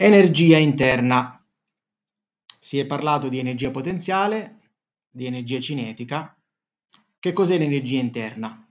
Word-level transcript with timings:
Energia 0.00 0.58
interna. 0.58 1.44
Si 2.60 2.78
è 2.78 2.86
parlato 2.86 3.28
di 3.28 3.40
energia 3.40 3.72
potenziale, 3.72 4.60
di 5.10 5.26
energia 5.26 5.58
cinetica. 5.58 6.40
Che 7.18 7.32
cos'è 7.32 7.58
l'energia 7.58 7.98
interna? 7.98 8.64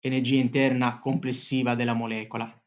Energia 0.00 0.38
interna 0.38 0.98
complessiva 0.98 1.74
della 1.74 1.94
molecola. 1.94 2.62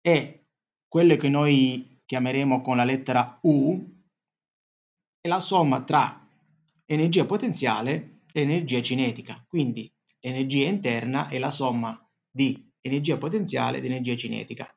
È 0.00 0.42
quello 0.88 1.14
che 1.14 1.28
noi 1.28 2.00
chiameremo 2.04 2.62
con 2.62 2.76
la 2.76 2.82
lettera 2.82 3.38
U, 3.42 3.80
è 5.20 5.28
la 5.28 5.38
somma 5.38 5.84
tra 5.84 6.28
energia 6.84 7.26
potenziale 7.26 8.22
e 8.32 8.40
energia 8.40 8.82
cinetica. 8.82 9.44
Quindi 9.46 9.88
energia 10.18 10.66
interna 10.66 11.28
è 11.28 11.38
la 11.38 11.50
somma 11.50 11.96
di 12.28 12.72
energia 12.80 13.18
potenziale 13.18 13.78
ed 13.78 13.84
energia 13.84 14.16
cinetica. 14.16 14.68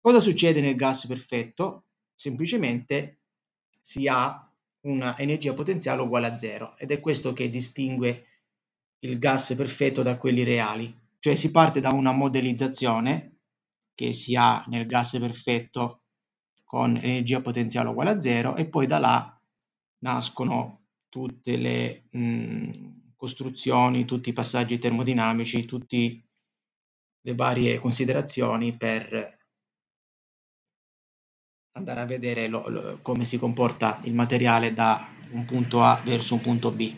Cosa 0.00 0.20
succede 0.20 0.60
nel 0.60 0.76
gas 0.76 1.08
perfetto? 1.08 1.85
Semplicemente 2.16 3.18
si 3.80 4.08
ha 4.08 4.50
una 4.86 5.18
energia 5.18 5.52
potenziale 5.52 6.02
uguale 6.02 6.26
a 6.26 6.38
zero 6.38 6.76
ed 6.78 6.90
è 6.90 6.98
questo 6.98 7.32
che 7.32 7.50
distingue 7.50 8.24
il 9.00 9.18
gas 9.18 9.54
perfetto 9.54 10.02
da 10.02 10.16
quelli 10.16 10.42
reali, 10.42 10.92
cioè 11.18 11.36
si 11.36 11.50
parte 11.50 11.80
da 11.80 11.90
una 11.90 12.12
modellizzazione 12.12 13.36
che 13.94 14.12
si 14.12 14.34
ha 14.34 14.64
nel 14.68 14.86
gas 14.86 15.16
perfetto 15.18 16.02
con 16.64 16.96
energia 16.96 17.40
potenziale 17.40 17.90
uguale 17.90 18.10
a 18.10 18.20
zero 18.20 18.56
e 18.56 18.66
poi 18.66 18.86
da 18.86 18.98
là 18.98 19.40
nascono 19.98 20.86
tutte 21.08 21.56
le 21.56 22.04
mh, 22.10 23.14
costruzioni, 23.16 24.04
tutti 24.04 24.30
i 24.30 24.32
passaggi 24.32 24.78
termodinamici, 24.78 25.64
tutte 25.64 26.24
le 27.20 27.34
varie 27.34 27.78
considerazioni 27.78 28.76
per 28.76 29.35
andare 31.76 32.00
a 32.00 32.06
vedere 32.06 32.48
lo, 32.48 32.68
lo, 32.68 32.98
come 33.02 33.24
si 33.24 33.38
comporta 33.38 33.98
il 34.04 34.14
materiale 34.14 34.72
da 34.72 35.08
un 35.30 35.44
punto 35.44 35.82
A 35.82 36.00
verso 36.02 36.34
un 36.34 36.40
punto 36.40 36.70
B. 36.72 36.94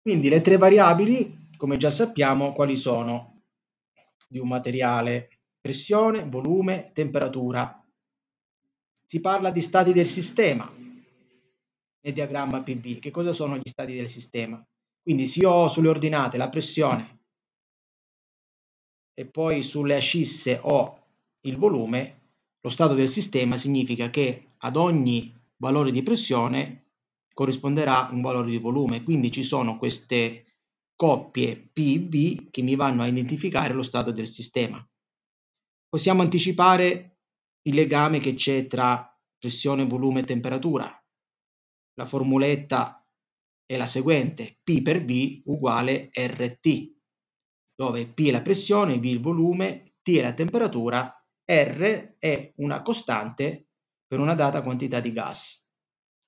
Quindi 0.00 0.28
le 0.28 0.40
tre 0.40 0.56
variabili, 0.56 1.48
come 1.56 1.76
già 1.76 1.90
sappiamo, 1.90 2.52
quali 2.52 2.76
sono 2.76 3.42
di 4.28 4.38
un 4.38 4.48
materiale? 4.48 5.28
Pressione, 5.60 6.24
volume, 6.24 6.92
temperatura. 6.94 7.84
Si 9.04 9.20
parla 9.20 9.50
di 9.50 9.60
stati 9.60 9.92
del 9.92 10.06
sistema 10.06 10.72
nel 10.74 12.14
diagramma 12.14 12.62
PV. 12.62 13.00
Che 13.00 13.10
cosa 13.10 13.32
sono 13.32 13.56
gli 13.56 13.68
stati 13.68 13.94
del 13.94 14.08
sistema? 14.08 14.64
Quindi 15.02 15.26
se 15.26 15.40
io 15.40 15.50
ho 15.50 15.68
sulle 15.68 15.88
ordinate 15.88 16.36
la 16.36 16.48
pressione 16.48 17.20
e 19.12 19.26
poi 19.26 19.62
sulle 19.62 19.96
ascisse 19.96 20.58
ho 20.62 21.04
il 21.42 21.56
volume, 21.56 22.25
lo 22.66 22.72
stato 22.72 22.94
del 22.94 23.08
sistema 23.08 23.56
significa 23.56 24.10
che 24.10 24.54
ad 24.58 24.74
ogni 24.74 25.32
valore 25.58 25.92
di 25.92 26.02
pressione 26.02 26.94
corrisponderà 27.32 28.08
un 28.10 28.20
valore 28.20 28.50
di 28.50 28.58
volume, 28.58 29.04
quindi 29.04 29.30
ci 29.30 29.44
sono 29.44 29.78
queste 29.78 30.56
coppie 30.96 31.56
PV 31.72 32.50
che 32.50 32.62
mi 32.62 32.74
vanno 32.74 33.02
a 33.02 33.06
identificare 33.06 33.72
lo 33.72 33.84
stato 33.84 34.10
del 34.10 34.26
sistema. 34.26 34.84
Possiamo 35.88 36.22
anticipare 36.22 37.18
il 37.68 37.74
legame 37.76 38.18
che 38.18 38.34
c'è 38.34 38.66
tra 38.66 39.16
pressione, 39.38 39.86
volume 39.86 40.20
e 40.20 40.24
temperatura. 40.24 40.90
La 41.94 42.06
formuletta 42.06 43.06
è 43.64 43.76
la 43.76 43.86
seguente, 43.86 44.58
P 44.64 44.82
per 44.82 45.04
V 45.04 45.42
uguale 45.44 46.10
RT, 46.12 46.96
dove 47.76 48.08
P 48.08 48.26
è 48.26 48.32
la 48.32 48.42
pressione, 48.42 48.98
V 48.98 49.04
il 49.04 49.20
volume, 49.20 49.94
T 50.02 50.16
è 50.16 50.22
la 50.22 50.34
temperatura 50.34 51.15
R 51.46 52.16
è 52.18 52.52
una 52.56 52.82
costante 52.82 53.68
per 54.06 54.18
una 54.18 54.34
data 54.34 54.62
quantità 54.62 55.00
di 55.00 55.12
gas. 55.12 55.64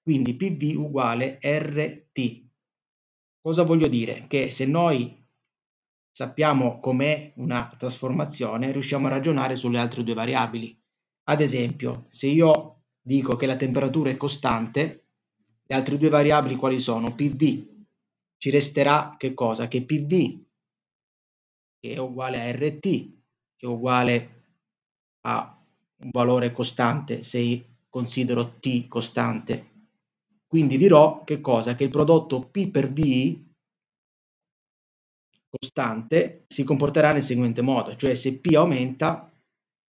Quindi 0.03 0.37
PV 0.37 0.79
uguale 0.79 1.39
RT. 1.43 2.47
Cosa 3.41 3.63
voglio 3.65 3.89
dire? 3.89 4.27
Che 4.29 4.51
se 4.51 4.65
noi 4.65 5.27
sappiamo 6.11 6.81
com'è 6.81 7.33
una 7.37 7.75
trasformazione, 7.77 8.73
riusciamo 8.73 9.07
a 9.07 9.11
ragionare 9.11 9.57
sulle 9.57 9.79
altre 9.79 10.03
due 10.03 10.15
variabili. 10.15 10.77
Ad 11.25 11.41
esempio, 11.41 12.07
se 12.09 12.29
io 12.29 12.85
dico 13.01 13.37
che 13.37 13.47
la 13.47 13.57
temperatura 13.57 14.11
è 14.11 14.17
costante, 14.17 15.07
le 15.65 15.75
altre 15.75 15.99
due 15.99 16.09
variabili 16.09 16.57
quali 16.57 16.81
sono? 16.81 17.15
PV. 17.15 17.77
Ci 18.39 18.51
resterà 18.51 19.17
che 19.19 19.35
cosa? 19.35 19.69
Che 19.69 19.85
PV 19.85 20.47
che 21.81 21.95
è 21.95 21.99
uguale 21.99 22.41
a 22.41 22.51
RT, 22.51 22.81
che 22.81 23.67
è 23.67 23.67
uguale 23.67 24.38
ha 25.29 25.63
un 26.01 26.11
valore 26.11 26.53
costante 26.53 27.23
se 27.23 27.65
considero 27.89 28.59
t 28.59 28.89
costante. 28.89 29.67
Quindi 30.47 30.79
dirò 30.79 31.25
che 31.25 31.41
cosa? 31.41 31.75
Che 31.75 31.85
il 31.85 31.91
prodotto 31.91 32.49
P 32.49 32.71
per 32.71 32.91
V 32.91 33.47
costante 35.51 36.45
si 36.47 36.65
comporterà 36.65 37.13
nel 37.13 37.23
seguente 37.23 37.63
modo, 37.63 37.95
cioè 37.95 38.15
se 38.15 38.39
P 38.39 38.55
aumenta 38.55 39.31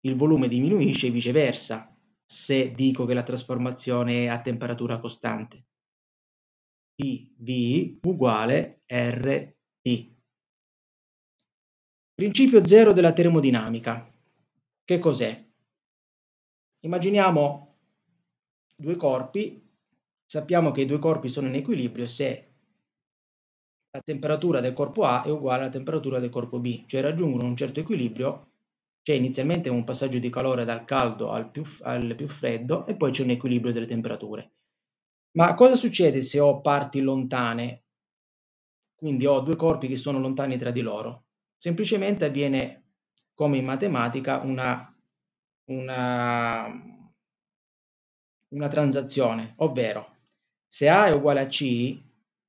il 0.00 0.16
volume 0.16 0.48
diminuisce 0.48 1.08
e 1.08 1.10
viceversa 1.10 1.94
se 2.24 2.72
dico 2.72 3.04
che 3.04 3.14
la 3.14 3.22
trasformazione 3.22 4.24
è 4.24 4.26
a 4.28 4.40
temperatura 4.40 4.98
costante. 4.98 5.64
PV 6.94 7.98
uguale 8.06 8.82
RT. 8.86 10.14
Principio 12.14 12.66
zero 12.66 12.92
della 12.92 13.12
termodinamica. 13.12 14.15
Che 14.86 14.98
cos'è? 15.00 15.44
Immaginiamo 16.86 17.76
due 18.74 18.96
corpi, 18.96 19.62
sappiamo 20.24 20.70
che 20.70 20.82
i 20.82 20.86
due 20.86 20.98
corpi 20.98 21.28
sono 21.28 21.48
in 21.48 21.56
equilibrio 21.56 22.06
se 22.06 22.54
la 23.90 24.00
temperatura 24.00 24.60
del 24.60 24.74
corpo 24.74 25.02
A 25.02 25.24
è 25.24 25.28
uguale 25.30 25.62
alla 25.62 25.70
temperatura 25.70 26.20
del 26.20 26.30
corpo 26.30 26.60
B, 26.60 26.84
cioè 26.86 27.00
raggiungono 27.00 27.46
un 27.46 27.56
certo 27.56 27.80
equilibrio, 27.80 28.52
c'è 29.02 29.14
inizialmente 29.14 29.68
un 29.70 29.82
passaggio 29.82 30.20
di 30.20 30.30
calore 30.30 30.64
dal 30.64 30.84
caldo 30.84 31.30
al 31.32 31.50
più, 31.50 31.64
al 31.82 32.14
più 32.14 32.28
freddo 32.28 32.86
e 32.86 32.94
poi 32.96 33.10
c'è 33.10 33.24
un 33.24 33.30
equilibrio 33.30 33.72
delle 33.72 33.86
temperature. 33.86 34.52
Ma 35.32 35.54
cosa 35.54 35.74
succede 35.74 36.22
se 36.22 36.38
ho 36.38 36.60
parti 36.60 37.00
lontane? 37.00 37.82
Quindi 38.94 39.24
ho 39.26 39.40
due 39.40 39.56
corpi 39.56 39.88
che 39.88 39.96
sono 39.96 40.18
lontani 40.18 40.58
tra 40.58 40.70
di 40.70 40.80
loro. 40.82 41.26
Semplicemente 41.56 42.24
avviene 42.26 42.85
come 43.36 43.58
in 43.58 43.66
matematica 43.66 44.40
una, 44.40 44.92
una, 45.70 46.66
una 48.48 48.68
transazione, 48.68 49.52
ovvero 49.58 50.14
se 50.66 50.88
A 50.88 51.06
è 51.06 51.12
uguale 51.12 51.40
a 51.40 51.46
C 51.46 52.00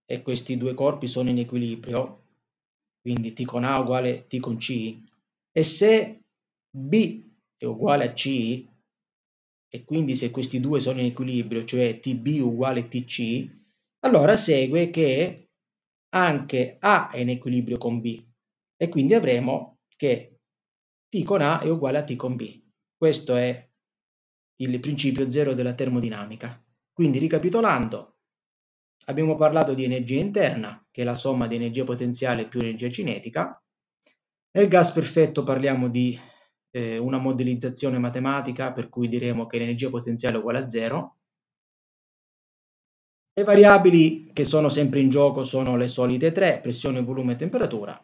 e 0.05 0.21
questi 0.21 0.57
due 0.57 0.73
corpi 0.73 1.07
sono 1.07 1.29
in 1.29 1.39
equilibrio, 1.39 2.23
quindi 3.01 3.33
T 3.33 3.43
con 3.45 3.65
A 3.65 3.77
uguale 3.79 4.25
T 4.27 4.39
con 4.39 4.57
C, 4.57 4.97
e 5.51 5.63
se 5.63 6.21
B 6.69 7.23
è 7.57 7.65
uguale 7.65 8.05
a 8.05 8.13
C, 8.13 8.65
e 9.69 9.83
quindi 9.83 10.15
se 10.15 10.31
questi 10.31 10.61
due 10.61 10.79
sono 10.79 11.01
in 11.01 11.07
equilibrio, 11.07 11.65
cioè 11.65 11.99
TB 11.99 12.39
uguale 12.41 12.87
TC, 12.87 13.55
allora 14.05 14.37
segue 14.37 14.89
che 14.89 15.49
anche 16.15 16.77
A 16.79 17.09
è 17.09 17.17
in 17.17 17.29
equilibrio 17.29 17.77
con 17.77 17.99
B 17.99 18.23
e 18.77 18.87
quindi 18.87 19.13
avremo 19.13 19.79
che 19.97 20.36
T 21.09 21.23
con 21.23 21.41
A 21.41 21.59
è 21.59 21.69
uguale 21.69 21.99
a 21.99 22.03
T 22.03 22.15
con 22.15 22.35
B. 22.35 22.61
Questo 22.95 23.35
è 23.35 23.69
il 24.57 24.79
principio 24.79 25.29
zero 25.31 25.53
della 25.53 25.73
termodinamica. 25.73 26.61
Quindi 26.91 27.19
ricapitolando, 27.19 28.17
abbiamo 29.05 29.35
parlato 29.35 29.73
di 29.73 29.83
energia 29.83 30.19
interna, 30.19 30.85
che 30.91 31.03
è 31.03 31.05
la 31.05 31.15
somma 31.15 31.47
di 31.47 31.55
energia 31.55 31.83
potenziale 31.83 32.47
più 32.47 32.59
energia 32.59 32.89
cinetica. 32.89 33.61
Nel 34.51 34.67
gas 34.67 34.91
perfetto 34.91 35.43
parliamo 35.43 35.87
di 35.87 36.19
eh, 36.71 36.97
una 36.97 37.19
modellizzazione 37.19 37.99
matematica 37.99 38.71
per 38.71 38.89
cui 38.89 39.07
diremo 39.07 39.45
che 39.45 39.59
l'energia 39.59 39.89
potenziale 39.89 40.35
è 40.35 40.39
uguale 40.39 40.59
a 40.59 40.69
zero. 40.69 41.17
Le 43.33 43.43
variabili 43.43 44.31
che 44.33 44.43
sono 44.43 44.67
sempre 44.67 44.99
in 44.99 45.09
gioco 45.09 45.43
sono 45.43 45.77
le 45.77 45.87
solite 45.87 46.31
tre, 46.31 46.59
pressione, 46.59 47.03
volume 47.03 47.33
e 47.33 47.35
temperatura. 47.35 48.03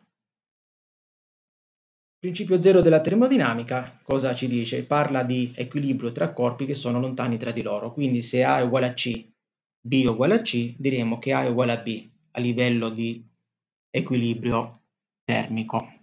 Principio 2.24 2.62
zero 2.62 2.80
della 2.80 3.02
termodinamica, 3.02 4.00
cosa 4.02 4.34
ci 4.34 4.48
dice? 4.48 4.86
Parla 4.86 5.24
di 5.24 5.52
equilibrio 5.58 6.14
tra 6.14 6.31
corpi 6.31 6.66
che 6.66 6.74
sono 6.74 7.02
lontani 7.02 7.36
tra 7.36 7.52
di 7.52 7.62
loro. 7.62 7.92
Quindi 7.92 8.22
se 8.22 8.46
A 8.46 8.60
è 8.60 8.64
uguale 8.64 8.86
a 8.86 8.94
C, 8.94 9.28
B 9.81 10.04
è 10.06 10.08
uguale 10.08 10.36
a 10.36 10.42
C, 10.42 10.74
diremo 10.78 11.20
che 11.20 11.34
A 11.34 11.44
è 11.44 11.50
uguale 11.50 11.74
a 11.74 11.81
B 11.81 12.10
a 12.31 12.40
livello 12.40 12.88
di 12.88 13.22
equilibrio 13.90 14.84
termico. 15.25 16.02